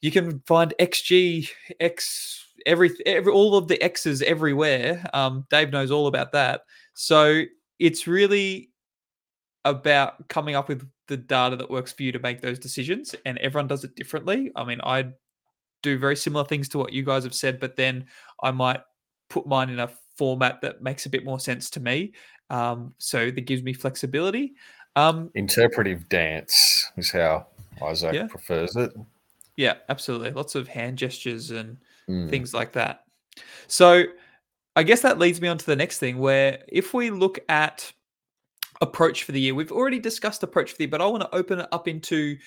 [0.00, 1.48] you can find XG,
[1.80, 5.04] X, every, every all of the X's everywhere.
[5.12, 6.62] Um, Dave knows all about that.
[6.94, 7.42] So
[7.78, 8.70] it's really
[9.64, 13.38] about coming up with the data that works for you to make those decisions, and
[13.38, 14.50] everyone does it differently.
[14.56, 15.08] I mean, I
[15.82, 18.06] do very similar things to what you guys have said, but then
[18.42, 18.80] I might
[19.30, 22.12] put mine in a format that makes a bit more sense to me.
[22.50, 24.54] Um, so that gives me flexibility.
[24.96, 27.46] Um, Interpretive dance is how
[27.82, 28.26] Isaac yeah.
[28.26, 28.92] prefers it.
[29.58, 30.30] Yeah, absolutely.
[30.30, 32.30] Lots of hand gestures and mm.
[32.30, 33.06] things like that.
[33.66, 34.04] So
[34.76, 37.92] I guess that leads me on to the next thing where if we look at
[38.80, 41.34] approach for the year, we've already discussed approach for the year, but I want to
[41.34, 42.38] open it up into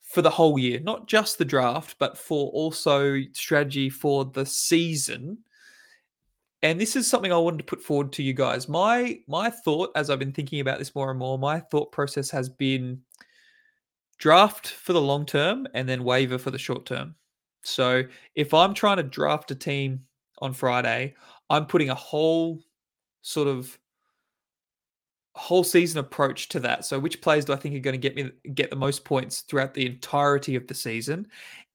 [0.00, 5.38] for the whole year, not just the draft, but for also strategy for the season.
[6.62, 8.68] And this is something I wanted to put forward to you guys.
[8.68, 12.30] My my thought as I've been thinking about this more and more, my thought process
[12.30, 13.00] has been
[14.18, 17.14] draft for the long term and then waiver for the short term.
[17.62, 20.00] So if I'm trying to draft a team
[20.38, 21.14] on Friday,
[21.50, 22.60] I'm putting a whole
[23.22, 23.78] sort of
[25.34, 26.84] whole season approach to that.
[26.84, 29.40] So which players do I think are going to get me get the most points
[29.40, 31.26] throughout the entirety of the season?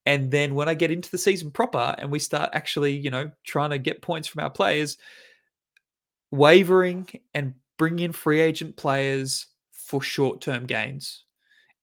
[0.05, 3.29] And then when I get into the season proper and we start actually, you know,
[3.43, 4.97] trying to get points from our players,
[6.31, 11.25] wavering and bring in free agent players for short-term gains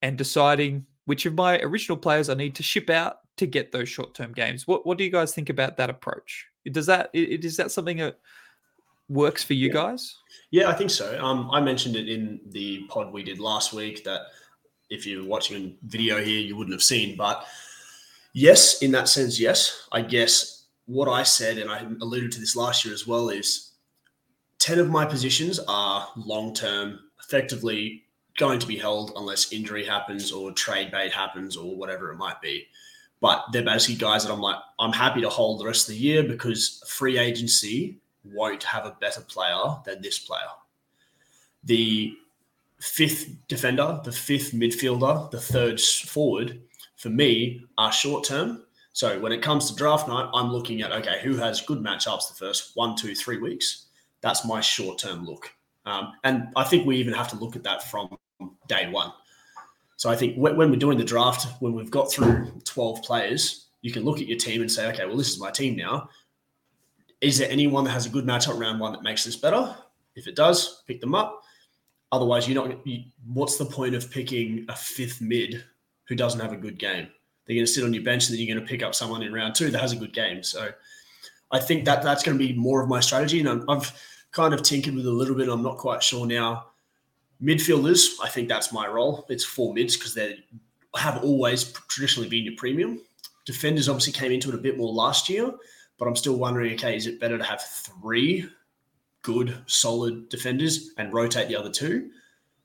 [0.07, 3.89] and deciding which of my original players I need to ship out to get those
[3.89, 4.65] short term games.
[4.65, 6.47] What what do you guys think about that approach?
[6.71, 8.21] Does that is that something that
[9.09, 9.73] works for you yeah.
[9.73, 10.17] guys?
[10.53, 11.21] Yeah, I think so.
[11.23, 14.23] Um, I mentioned it in the pod we did last week that
[14.89, 17.17] if you're watching a video here, you wouldn't have seen.
[17.17, 17.45] But
[18.33, 19.89] yes, in that sense, yes.
[19.91, 23.73] I guess what I said, and I alluded to this last year as well, is
[24.61, 28.06] 10 of my positions are long term, effectively
[28.37, 32.41] going to be held unless injury happens or trade bait happens or whatever it might
[32.41, 32.67] be.
[33.21, 36.01] But they're basically guys that I'm like, I'm happy to hold the rest of the
[36.01, 40.41] year because free agency won't have a better player than this player.
[41.65, 42.15] The
[42.79, 46.61] fifth defender, the fifth midfielder, the third forward,
[46.97, 48.63] for me, are short term.
[48.93, 52.29] So when it comes to draft night, I'm looking at okay, who has good matchups
[52.29, 53.87] the first one, two, three weeks.
[54.21, 55.53] That's my short term look,
[55.85, 58.17] um, and I think we even have to look at that from
[58.69, 59.13] day one.
[59.97, 63.93] So I think when, we're doing the draft, when we've got through 12 players, you
[63.93, 66.09] can look at your team and say, okay, well, this is my team now.
[67.21, 69.75] Is there anyone that has a good matchup round one that makes this better?
[70.15, 71.43] If it does, pick them up.
[72.13, 72.87] Otherwise, you're not.
[72.87, 75.65] You, what's the point of picking a fifth mid
[76.09, 77.09] who doesn't have a good game?
[77.47, 79.23] They're going to sit on your bench, and then you're going to pick up someone
[79.23, 80.43] in round two that has a good game.
[80.43, 80.71] So,
[81.51, 83.93] I think that that's going to be more of my strategy, and i I've
[84.31, 85.49] kind of tinkered with a little bit.
[85.49, 86.67] I'm not quite sure now.
[87.43, 89.27] Midfielders, I think that's my role.
[89.29, 90.39] It's four mids because they
[90.97, 93.01] have always traditionally been your premium.
[93.45, 95.53] Defenders obviously came into it a bit more last year,
[95.99, 98.49] but I'm still wondering, okay, is it better to have three
[99.27, 102.11] good, solid defenders and rotate the other two.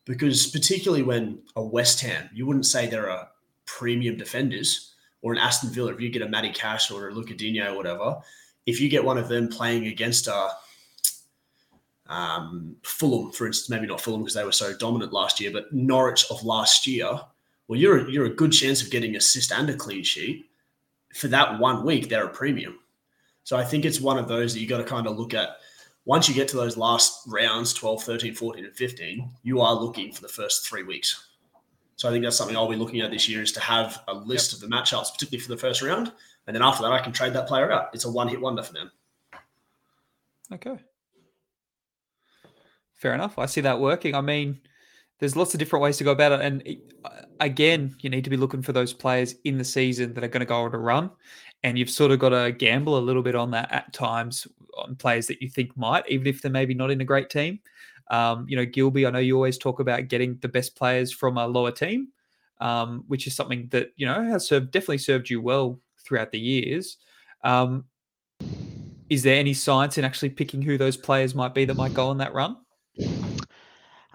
[0.05, 3.29] Because particularly when a West Ham, you wouldn't say they're a
[3.65, 7.34] premium defenders, or an Aston Villa, if you get a Matty Cash or a Luca
[7.34, 8.17] Digne or whatever,
[8.67, 10.51] if you get one of them playing against a
[12.12, 15.71] um, Fulham, for instance, maybe not Fulham because they were so dominant last year, but
[15.71, 17.08] Norwich of last year,
[17.67, 20.45] well, you're a, you're a good chance of getting assist and a clean sheet.
[21.15, 22.10] For that one week.
[22.10, 22.80] They're a premium,
[23.43, 25.58] so I think it's one of those that you got to kind of look at.
[26.06, 30.12] Once you get to those last rounds 12 13 14 and 15 you are looking
[30.12, 31.28] for the first three weeks.
[31.97, 34.13] So i think that's something i'll be looking at this year is to have a
[34.13, 34.63] list yep.
[34.63, 36.12] of the matchups particularly for the first round
[36.47, 37.89] and then after that i can trade that player out.
[37.93, 38.91] It's a one hit wonder for them.
[40.52, 40.80] Okay
[43.01, 44.59] fair enough i see that working i mean
[45.19, 46.77] there's lots of different ways to go about it and
[47.39, 50.39] again you need to be looking for those players in the season that are going
[50.39, 51.11] to go on a run
[51.63, 54.95] and you've sort of got to gamble a little bit on that at times on
[54.95, 57.59] players that you think might, even if they're maybe not in a great team.
[58.09, 61.37] Um, you know, Gilby, I know you always talk about getting the best players from
[61.37, 62.09] a lower team,
[62.59, 66.39] um, which is something that you know has served, definitely served you well throughout the
[66.39, 66.97] years.
[67.43, 67.85] Um,
[69.09, 72.07] is there any science in actually picking who those players might be that might go
[72.07, 72.57] on that run?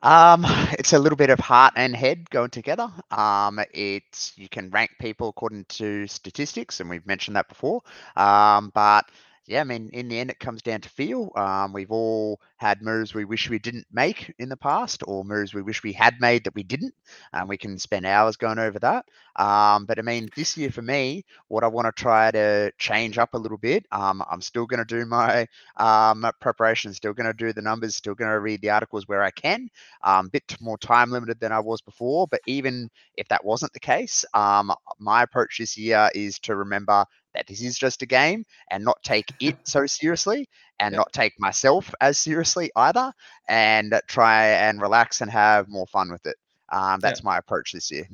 [0.06, 0.44] Um,
[0.78, 2.88] it's a little bit of heart and head going together.
[3.10, 7.82] Um, it's you can rank people according to statistics, and we've mentioned that before.
[8.16, 9.10] Um, but
[9.48, 11.30] yeah, I mean, in the end, it comes down to feel.
[11.36, 15.54] Um, we've all had moves we wish we didn't make in the past, or moves
[15.54, 16.94] we wish we had made that we didn't.
[17.32, 19.04] And we can spend hours going over that.
[19.36, 23.18] Um, but I mean, this year for me, what I want to try to change
[23.18, 27.26] up a little bit, um, I'm still going to do my um, preparation, still going
[27.26, 29.68] to do the numbers, still going to read the articles where I can.
[30.04, 32.26] A um, bit more time limited than I was before.
[32.26, 37.04] But even if that wasn't the case, um, my approach this year is to remember
[37.36, 40.48] that this is just a game and not take it so seriously
[40.80, 43.12] and not take myself as seriously either
[43.48, 46.36] and try and relax and have more fun with it.
[46.70, 48.08] Um, that's my approach this year.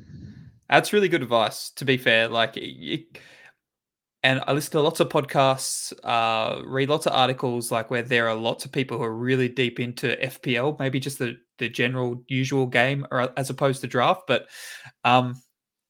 [0.69, 2.27] That's really good advice, to be fair.
[2.27, 3.17] Like, it,
[4.23, 8.29] and I listen to lots of podcasts, uh, read lots of articles, like where there
[8.29, 12.23] are lots of people who are really deep into FPL, maybe just the the general
[12.27, 14.23] usual game, or as opposed to draft.
[14.27, 14.47] But
[15.03, 15.35] um,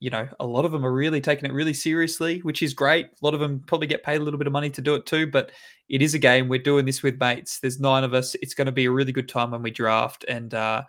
[0.03, 3.05] you know, a lot of them are really taking it really seriously, which is great.
[3.05, 5.05] A lot of them probably get paid a little bit of money to do it
[5.05, 5.53] too, but
[5.87, 6.49] it is a game.
[6.49, 7.61] We're doing this with mates.
[7.61, 8.35] There's nine of us.
[8.41, 10.83] It's going to be a really good time when we draft, and uh,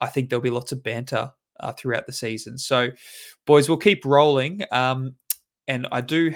[0.00, 2.56] I think there'll be lots of banter uh, throughout the season.
[2.56, 2.90] So,
[3.44, 4.62] boys, we'll keep rolling.
[4.70, 5.16] Um,
[5.66, 6.32] and I do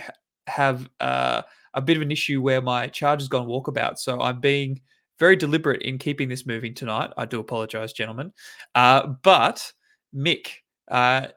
[0.48, 1.42] have uh,
[1.74, 4.80] a bit of an issue where my charge has gone walkabout, so I'm being
[5.20, 7.12] very deliberate in keeping this moving tonight.
[7.16, 8.32] I do apologize, gentlemen.
[8.74, 9.72] Uh, but
[10.12, 10.48] Mick,
[10.88, 11.28] uh,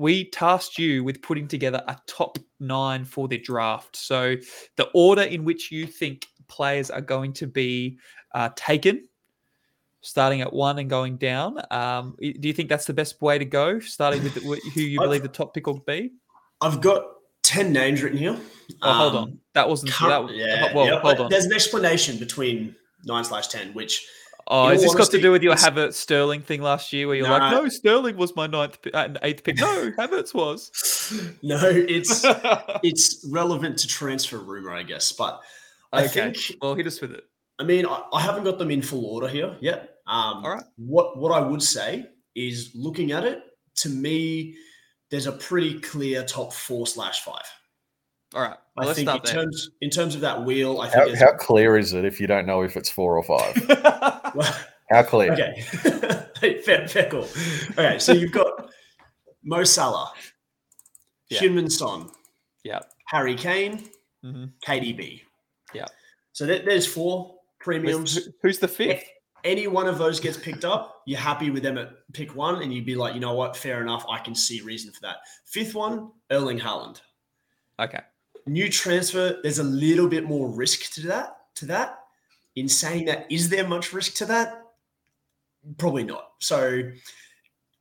[0.00, 3.94] we tasked you with putting together a top nine for the draft.
[3.94, 4.36] So
[4.76, 7.98] the order in which you think players are going to be
[8.34, 9.06] uh, taken,
[10.00, 11.60] starting at one and going down.
[11.70, 13.78] Um, do you think that's the best way to go?
[13.78, 14.36] Starting with
[14.72, 16.12] who you believe the top pick will be.
[16.62, 17.04] I've got
[17.42, 18.40] ten names written here.
[18.80, 19.92] Oh, hold on, um, that wasn't.
[20.00, 21.30] That, yeah, well, yeah, hold on.
[21.30, 24.06] There's an explanation between nine slash ten, which
[24.46, 27.28] Oh, is this got to do with your Havertz Sterling thing last year, where you're
[27.28, 29.58] like, no, Sterling was my ninth, uh, eighth pick.
[29.58, 30.70] No, Havertz was.
[31.42, 32.22] no, it's
[32.82, 35.12] it's relevant to transfer rumor, I guess.
[35.12, 35.40] But
[35.92, 36.32] I okay.
[36.32, 36.58] think.
[36.60, 37.24] Well, hit us with it.
[37.58, 39.96] I mean, I, I haven't got them in full order here yet.
[40.06, 40.64] Um, All right.
[40.76, 43.42] What what I would say is, looking at it,
[43.76, 44.56] to me,
[45.10, 47.46] there's a pretty clear top four slash five.
[48.34, 48.56] All right.
[48.76, 49.34] Well, I think in there.
[49.34, 52.26] terms in terms of that wheel, I think how, how, clear is it if you
[52.26, 53.68] don't know if it's four or five?
[54.34, 54.56] well,
[54.90, 55.32] how clear?
[55.32, 55.60] Okay,
[56.64, 57.26] fair, fair call.
[57.72, 58.70] Okay, so you've got
[59.42, 60.12] Mo Salah,
[61.28, 61.40] yeah.
[61.40, 62.08] Heung-min Son,
[62.62, 63.88] yeah, Harry Kane,
[64.24, 64.44] mm-hmm.
[64.64, 65.22] KDB.
[65.74, 65.86] Yeah.
[66.32, 68.14] So there's four premiums.
[68.14, 69.04] Who's, who's the fifth?
[69.44, 72.72] any one of those gets picked up, you're happy with them at pick one, and
[72.72, 74.04] you'd be like, you know what, fair enough.
[74.08, 75.16] I can see reason for that.
[75.46, 77.00] Fifth one, Erling Haaland.
[77.78, 78.00] Okay.
[78.50, 79.38] New transfer.
[79.42, 81.36] There's a little bit more risk to that.
[81.56, 81.98] To that.
[82.56, 84.62] In saying that, is there much risk to that?
[85.78, 86.32] Probably not.
[86.40, 86.82] So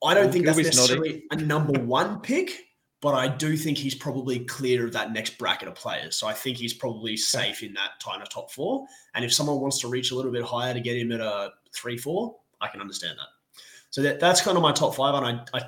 [0.03, 2.67] I don't Well, think that's necessarily a number one pick,
[3.01, 6.15] but I do think he's probably clear of that next bracket of players.
[6.15, 8.86] So I think he's probably safe in that kind of top four.
[9.15, 11.51] And if someone wants to reach a little bit higher to get him at a
[11.73, 13.62] three, four, I can understand that.
[13.89, 15.63] So that, that's kind of my top five, and I, I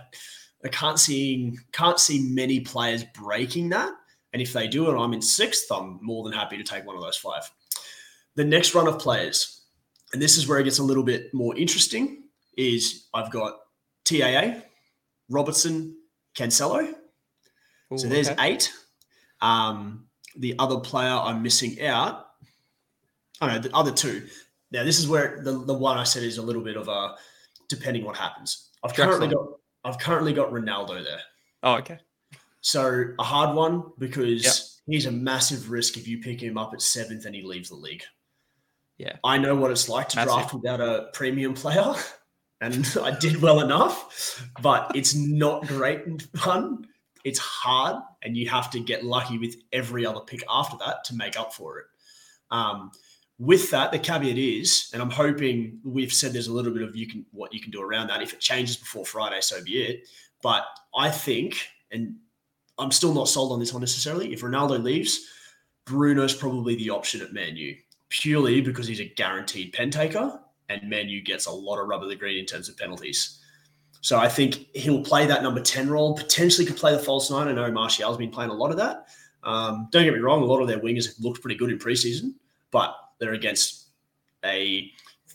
[0.64, 3.92] I can't see can't see many players breaking that.
[4.34, 6.96] And if they do and I'm in sixth, I'm more than happy to take one
[6.96, 7.50] of those five.
[8.36, 9.64] The next run of players,
[10.14, 12.24] and this is where it gets a little bit more interesting,
[12.58, 13.60] is I've got
[14.06, 14.62] TAA,
[15.30, 15.98] Robertson,
[16.36, 16.94] Cancelo.
[17.94, 18.54] Ooh, So there's okay.
[18.54, 18.74] eight.
[19.42, 20.06] Um,
[20.38, 22.28] the other player I'm missing out.
[23.42, 24.28] Oh no, the other two.
[24.72, 27.16] Now this is where the, the one I said is a little bit of a
[27.68, 28.70] depending what happens.
[28.84, 29.48] I've currently got
[29.84, 31.22] I've currently got Ronaldo there.
[31.64, 32.00] Oh, okay.
[32.62, 34.56] So a hard one because Yep.
[34.96, 37.76] he's a massive risk if you pick him up at seventh and he leaves the
[37.76, 38.04] league.
[38.98, 39.16] Yeah.
[39.24, 41.96] I know what it's like to draft without a premium player,
[42.62, 46.86] and I did well enough, but it's not great and fun.
[47.24, 51.16] It's hard, and you have to get lucky with every other pick after that to
[51.16, 51.86] make up for it.
[52.52, 52.92] Um,
[53.40, 56.96] with that, the caveat is, and I'm hoping we've said there's a little bit of
[56.96, 58.22] you can what you can do around that.
[58.22, 60.08] If it changes before Friday, so be it.
[60.44, 60.64] But
[60.96, 62.16] I think, and
[62.82, 64.34] I'm still not sold on this one necessarily.
[64.34, 65.28] If Ronaldo leaves,
[65.86, 67.76] Bruno's probably the option at Man U,
[68.10, 70.40] purely because he's a guaranteed pen taker,
[70.70, 73.40] and Man U gets a lot of rubber the green in terms of penalties.
[74.02, 77.48] So I think he'll play that number 10 role, potentially could play the false nine.
[77.48, 79.06] I know Martial's been playing a lot of that.
[79.44, 81.78] Um, don't get me wrong, a lot of their wingers have looked pretty good in
[81.78, 82.34] preseason,
[82.72, 83.90] but they're against
[84.44, 84.92] a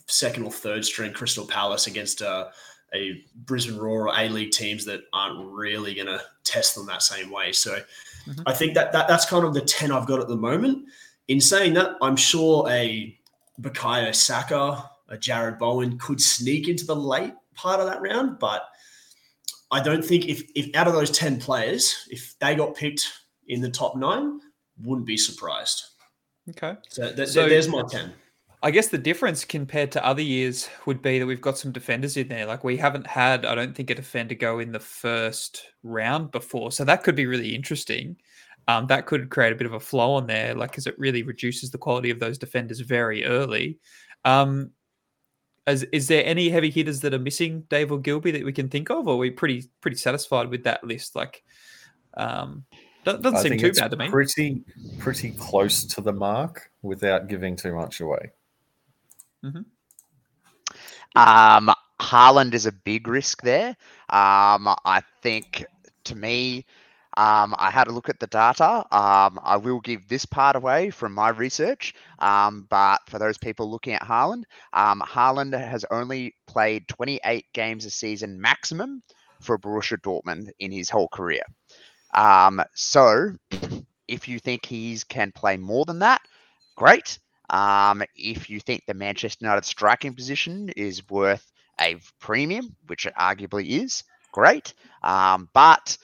[0.07, 2.49] second or third string Crystal Palace against a,
[2.93, 7.01] a Brisbane Roar or A League teams that aren't really going to test them that
[7.03, 7.51] same way.
[7.51, 7.79] So
[8.27, 8.43] Mhm.
[8.45, 10.85] I think that, that that's kind of the 10 I've got at the moment.
[11.27, 13.17] In saying that, I'm sure a
[13.61, 18.69] Bukayo Saka, a Jarrod Bowen could sneak into the late part of that round, but
[19.71, 23.11] I don't think if, if out of those 10 players, if they got picked
[23.47, 24.39] in the top nine,
[24.83, 25.83] wouldn't be surprised.
[26.49, 26.75] Okay.
[26.89, 28.13] So, th- So- there's my 10.
[28.63, 32.17] I guess the difference compared to other years would be that we've got some defenders
[32.17, 32.47] in there.
[32.47, 36.71] Like we haven't had, I don't think, a defender go in the first round before.
[36.71, 38.17] So that could be really interesting.
[38.67, 41.23] Um, that could create a bit of a flow on there, like because it really
[41.23, 43.77] reduces the quality of those defenders very early.
[44.25, 44.71] Um,
[45.67, 48.69] is, is there any heavy hitters that are missing, Dave or Gilby, that we can
[48.69, 51.15] think of, or are we pretty pretty satisfied with that list?
[51.15, 51.43] Like,
[52.15, 52.65] um,
[53.05, 54.09] doesn't, doesn't seem too bad to me.
[54.09, 54.63] Pretty,
[54.97, 58.31] pretty close to the mark without giving too much away.
[61.15, 63.69] Um, Haaland is a big risk there.
[64.09, 65.65] Um, I think
[66.05, 66.65] to me,
[67.17, 68.85] um, I had a look at the data.
[68.91, 71.95] Um, I will give this part away from my research.
[72.19, 77.85] Um, but for those people looking at Haaland, um, Haaland has only played 28 games
[77.85, 79.01] a season maximum
[79.41, 81.43] for Borussia Dortmund in his whole career.
[82.13, 83.31] Um, so
[84.07, 86.21] if you think he can play more than that,
[86.75, 87.17] great.
[87.49, 93.13] Um, if you think the Manchester United striking position is worth a premium, which it
[93.19, 94.73] arguably is, great.
[95.03, 95.97] Um, but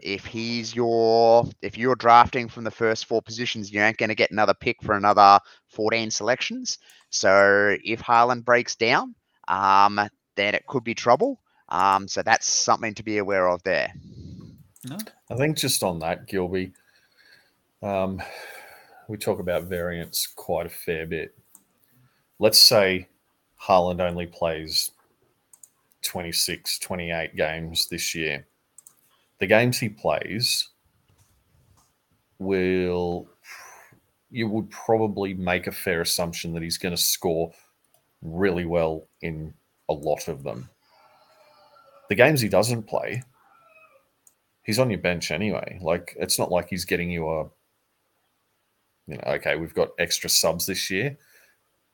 [0.00, 4.14] if he's your, if you're drafting from the first four positions, you aren't going to
[4.14, 6.78] get another pick for another 14 selections.
[7.10, 9.14] So if Haaland breaks down,
[9.48, 10.00] um,
[10.36, 11.40] then it could be trouble.
[11.68, 13.92] Um, so that's something to be aware of there.
[14.84, 14.98] No?
[15.30, 16.72] I think just on that, Gilby,
[17.82, 18.22] um,
[19.08, 21.34] we talk about variance quite a fair bit.
[22.38, 23.08] Let's say
[23.60, 24.90] Haaland only plays
[26.02, 28.46] 26, 28 games this year.
[29.40, 30.68] The games he plays
[32.38, 33.28] will,
[34.30, 37.52] you would probably make a fair assumption that he's going to score
[38.22, 39.52] really well in
[39.88, 40.68] a lot of them.
[42.08, 43.22] The games he doesn't play,
[44.62, 45.78] he's on your bench anyway.
[45.80, 47.46] Like it's not like he's getting you a
[49.06, 51.16] you know, okay, we've got extra subs this year,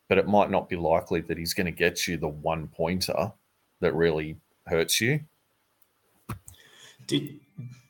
[0.09, 3.33] but it might not be likely that he's going to get you the one pointer
[3.81, 4.37] that really
[4.67, 5.21] hurts you.
[7.07, 7.41] Did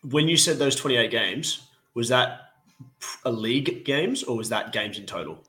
[0.03, 1.63] when you said those 28 games,
[1.95, 2.53] was that
[3.25, 5.45] a league games or was that games in total?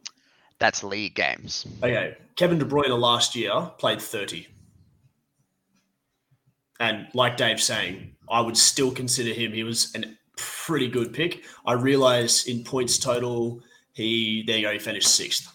[0.60, 1.66] That's league games.
[1.82, 4.48] Okay, Kevin De Bruyne last year played 30.
[6.80, 9.54] And like Dave's saying, I would still consider him.
[9.54, 10.04] He was a
[10.38, 11.44] pretty good pick.
[11.66, 13.62] I realize in points total,
[13.94, 15.52] he there you go, he finished sixth.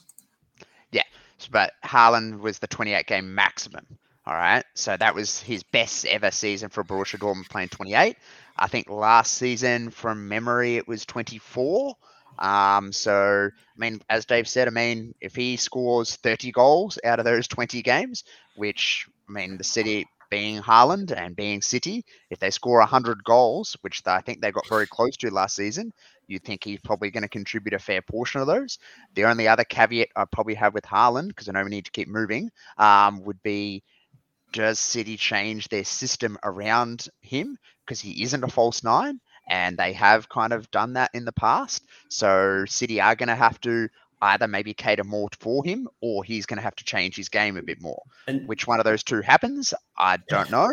[0.93, 1.03] Yeah,
[1.51, 3.87] but Haaland was the 28 game maximum.
[4.27, 4.65] All right.
[4.75, 8.17] So that was his best ever season for Borussia Dortmund playing 28.
[8.57, 11.95] I think last season, from memory, it was 24.
[12.39, 17.19] Um, so, I mean, as Dave said, I mean, if he scores 30 goals out
[17.21, 18.25] of those 20 games,
[18.57, 20.07] which, I mean, the City
[20.37, 24.69] being Haaland and being City, if they score 100 goals, which I think they got
[24.69, 25.95] very close to last season,
[26.27, 28.79] you'd think he's probably going to contribute a fair portion of those.
[29.15, 31.91] The only other caveat I probably have with Haaland, because I know we need to
[31.91, 33.83] keep moving, um, would be
[34.53, 37.57] does City change their system around him?
[37.87, 39.19] Because he isn't a false nine,
[39.49, 41.83] and they have kind of done that in the past.
[42.11, 43.89] So City are going to have to
[44.23, 47.57] either maybe cater more for him, or he's going to have to change his game
[47.57, 48.03] a bit more.
[48.27, 50.71] And Which one of those two happens, I don't know.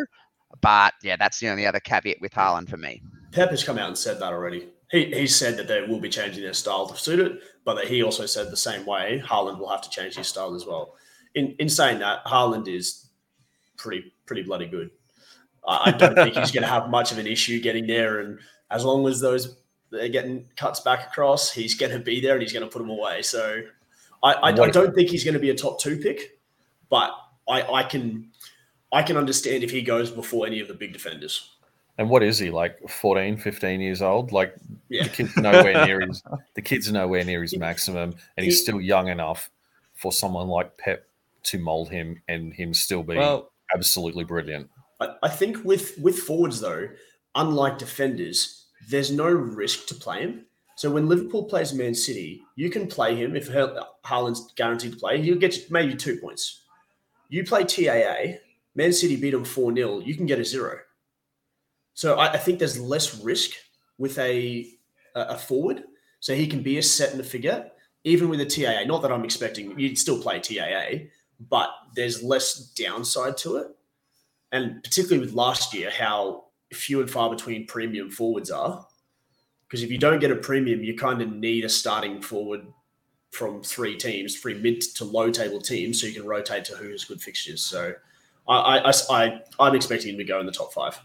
[0.61, 3.01] But yeah, that's the only other caveat with Haaland for me.
[3.31, 4.69] Pep has come out and said that already.
[4.91, 7.87] He, he said that they will be changing their style to suit it, but that
[7.87, 10.95] he also said the same way Haaland will have to change his style as well.
[11.33, 13.09] In in saying that, Haaland is
[13.77, 14.91] pretty pretty bloody good.
[15.67, 18.39] I I don't think he's going to have much of an issue getting there, and
[18.69, 19.57] as long as those
[19.93, 22.79] they're getting cuts back across, he's going to be there and he's going to put
[22.79, 23.21] them away.
[23.21, 23.61] So
[24.21, 26.39] I, I, I don't think he's going to be a top two pick,
[26.89, 27.11] but
[27.47, 28.29] I, I can
[28.91, 31.49] I can understand if he goes before any of the big defenders.
[31.97, 34.31] And what is he like 14, 15 years old?
[34.31, 34.55] Like
[34.89, 35.03] Yeah.
[35.03, 36.23] the kid's nowhere near his
[36.55, 39.49] the kid's nowhere near his maximum and he's still young enough
[39.93, 41.07] for someone like Pep
[41.43, 44.69] to mold him and him still be Well, absolutely brilliant.
[44.99, 46.87] I, I think with with forwards though,
[47.35, 50.45] unlike defenders, there's no risk to play him.
[50.75, 54.97] So when Liverpool plays Man City, you can play him if Har- Haaland's guaranteed to
[54.97, 55.21] play.
[55.21, 56.63] He'll get maybe two points.
[57.29, 58.39] You play TAA,
[58.75, 60.79] Man City beat them 4 0, you can get a zero.
[61.93, 63.51] So I, I think there's less risk
[63.97, 64.67] with a,
[65.15, 65.83] a a forward.
[66.19, 67.69] So he can be a set and a figure,
[68.03, 68.85] even with a TAA.
[68.85, 71.05] Not that I'm expecting you'd still play TAA,
[71.49, 73.67] but there's less downside to it
[74.53, 78.85] and particularly with last year, how few and far between premium forwards are.
[79.67, 82.67] Because if you don't get a premium, you kind of need a starting forward
[83.31, 86.89] from three teams, three mid to low table teams, so you can rotate to who
[86.89, 87.63] has good fixtures.
[87.63, 87.93] So
[88.47, 90.99] I, I, I, I am expecting him to go in the top five.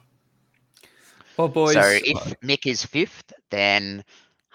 [1.38, 1.74] well, boys.
[1.74, 4.04] so if Mick is fifth, then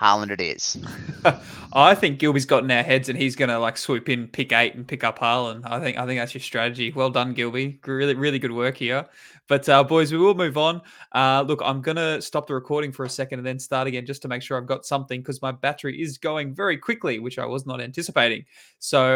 [0.04, 0.78] Haaland it is.
[1.74, 4.52] I think Gilby's got in our heads, and he's going to like swoop in, pick
[4.52, 5.62] eight, and pick up Haaland.
[5.64, 6.92] I think I think that's your strategy.
[6.92, 7.80] Well done, Gilby.
[7.86, 9.06] Really, really good work here.
[9.48, 10.82] But uh, boys, we will move on.
[11.12, 14.22] Uh, look, I'm to stop the recording for a second and then start again, just
[14.22, 17.46] to make sure I've got something because my battery is going very quickly, which I
[17.46, 18.46] was not anticipating.
[18.80, 19.12] So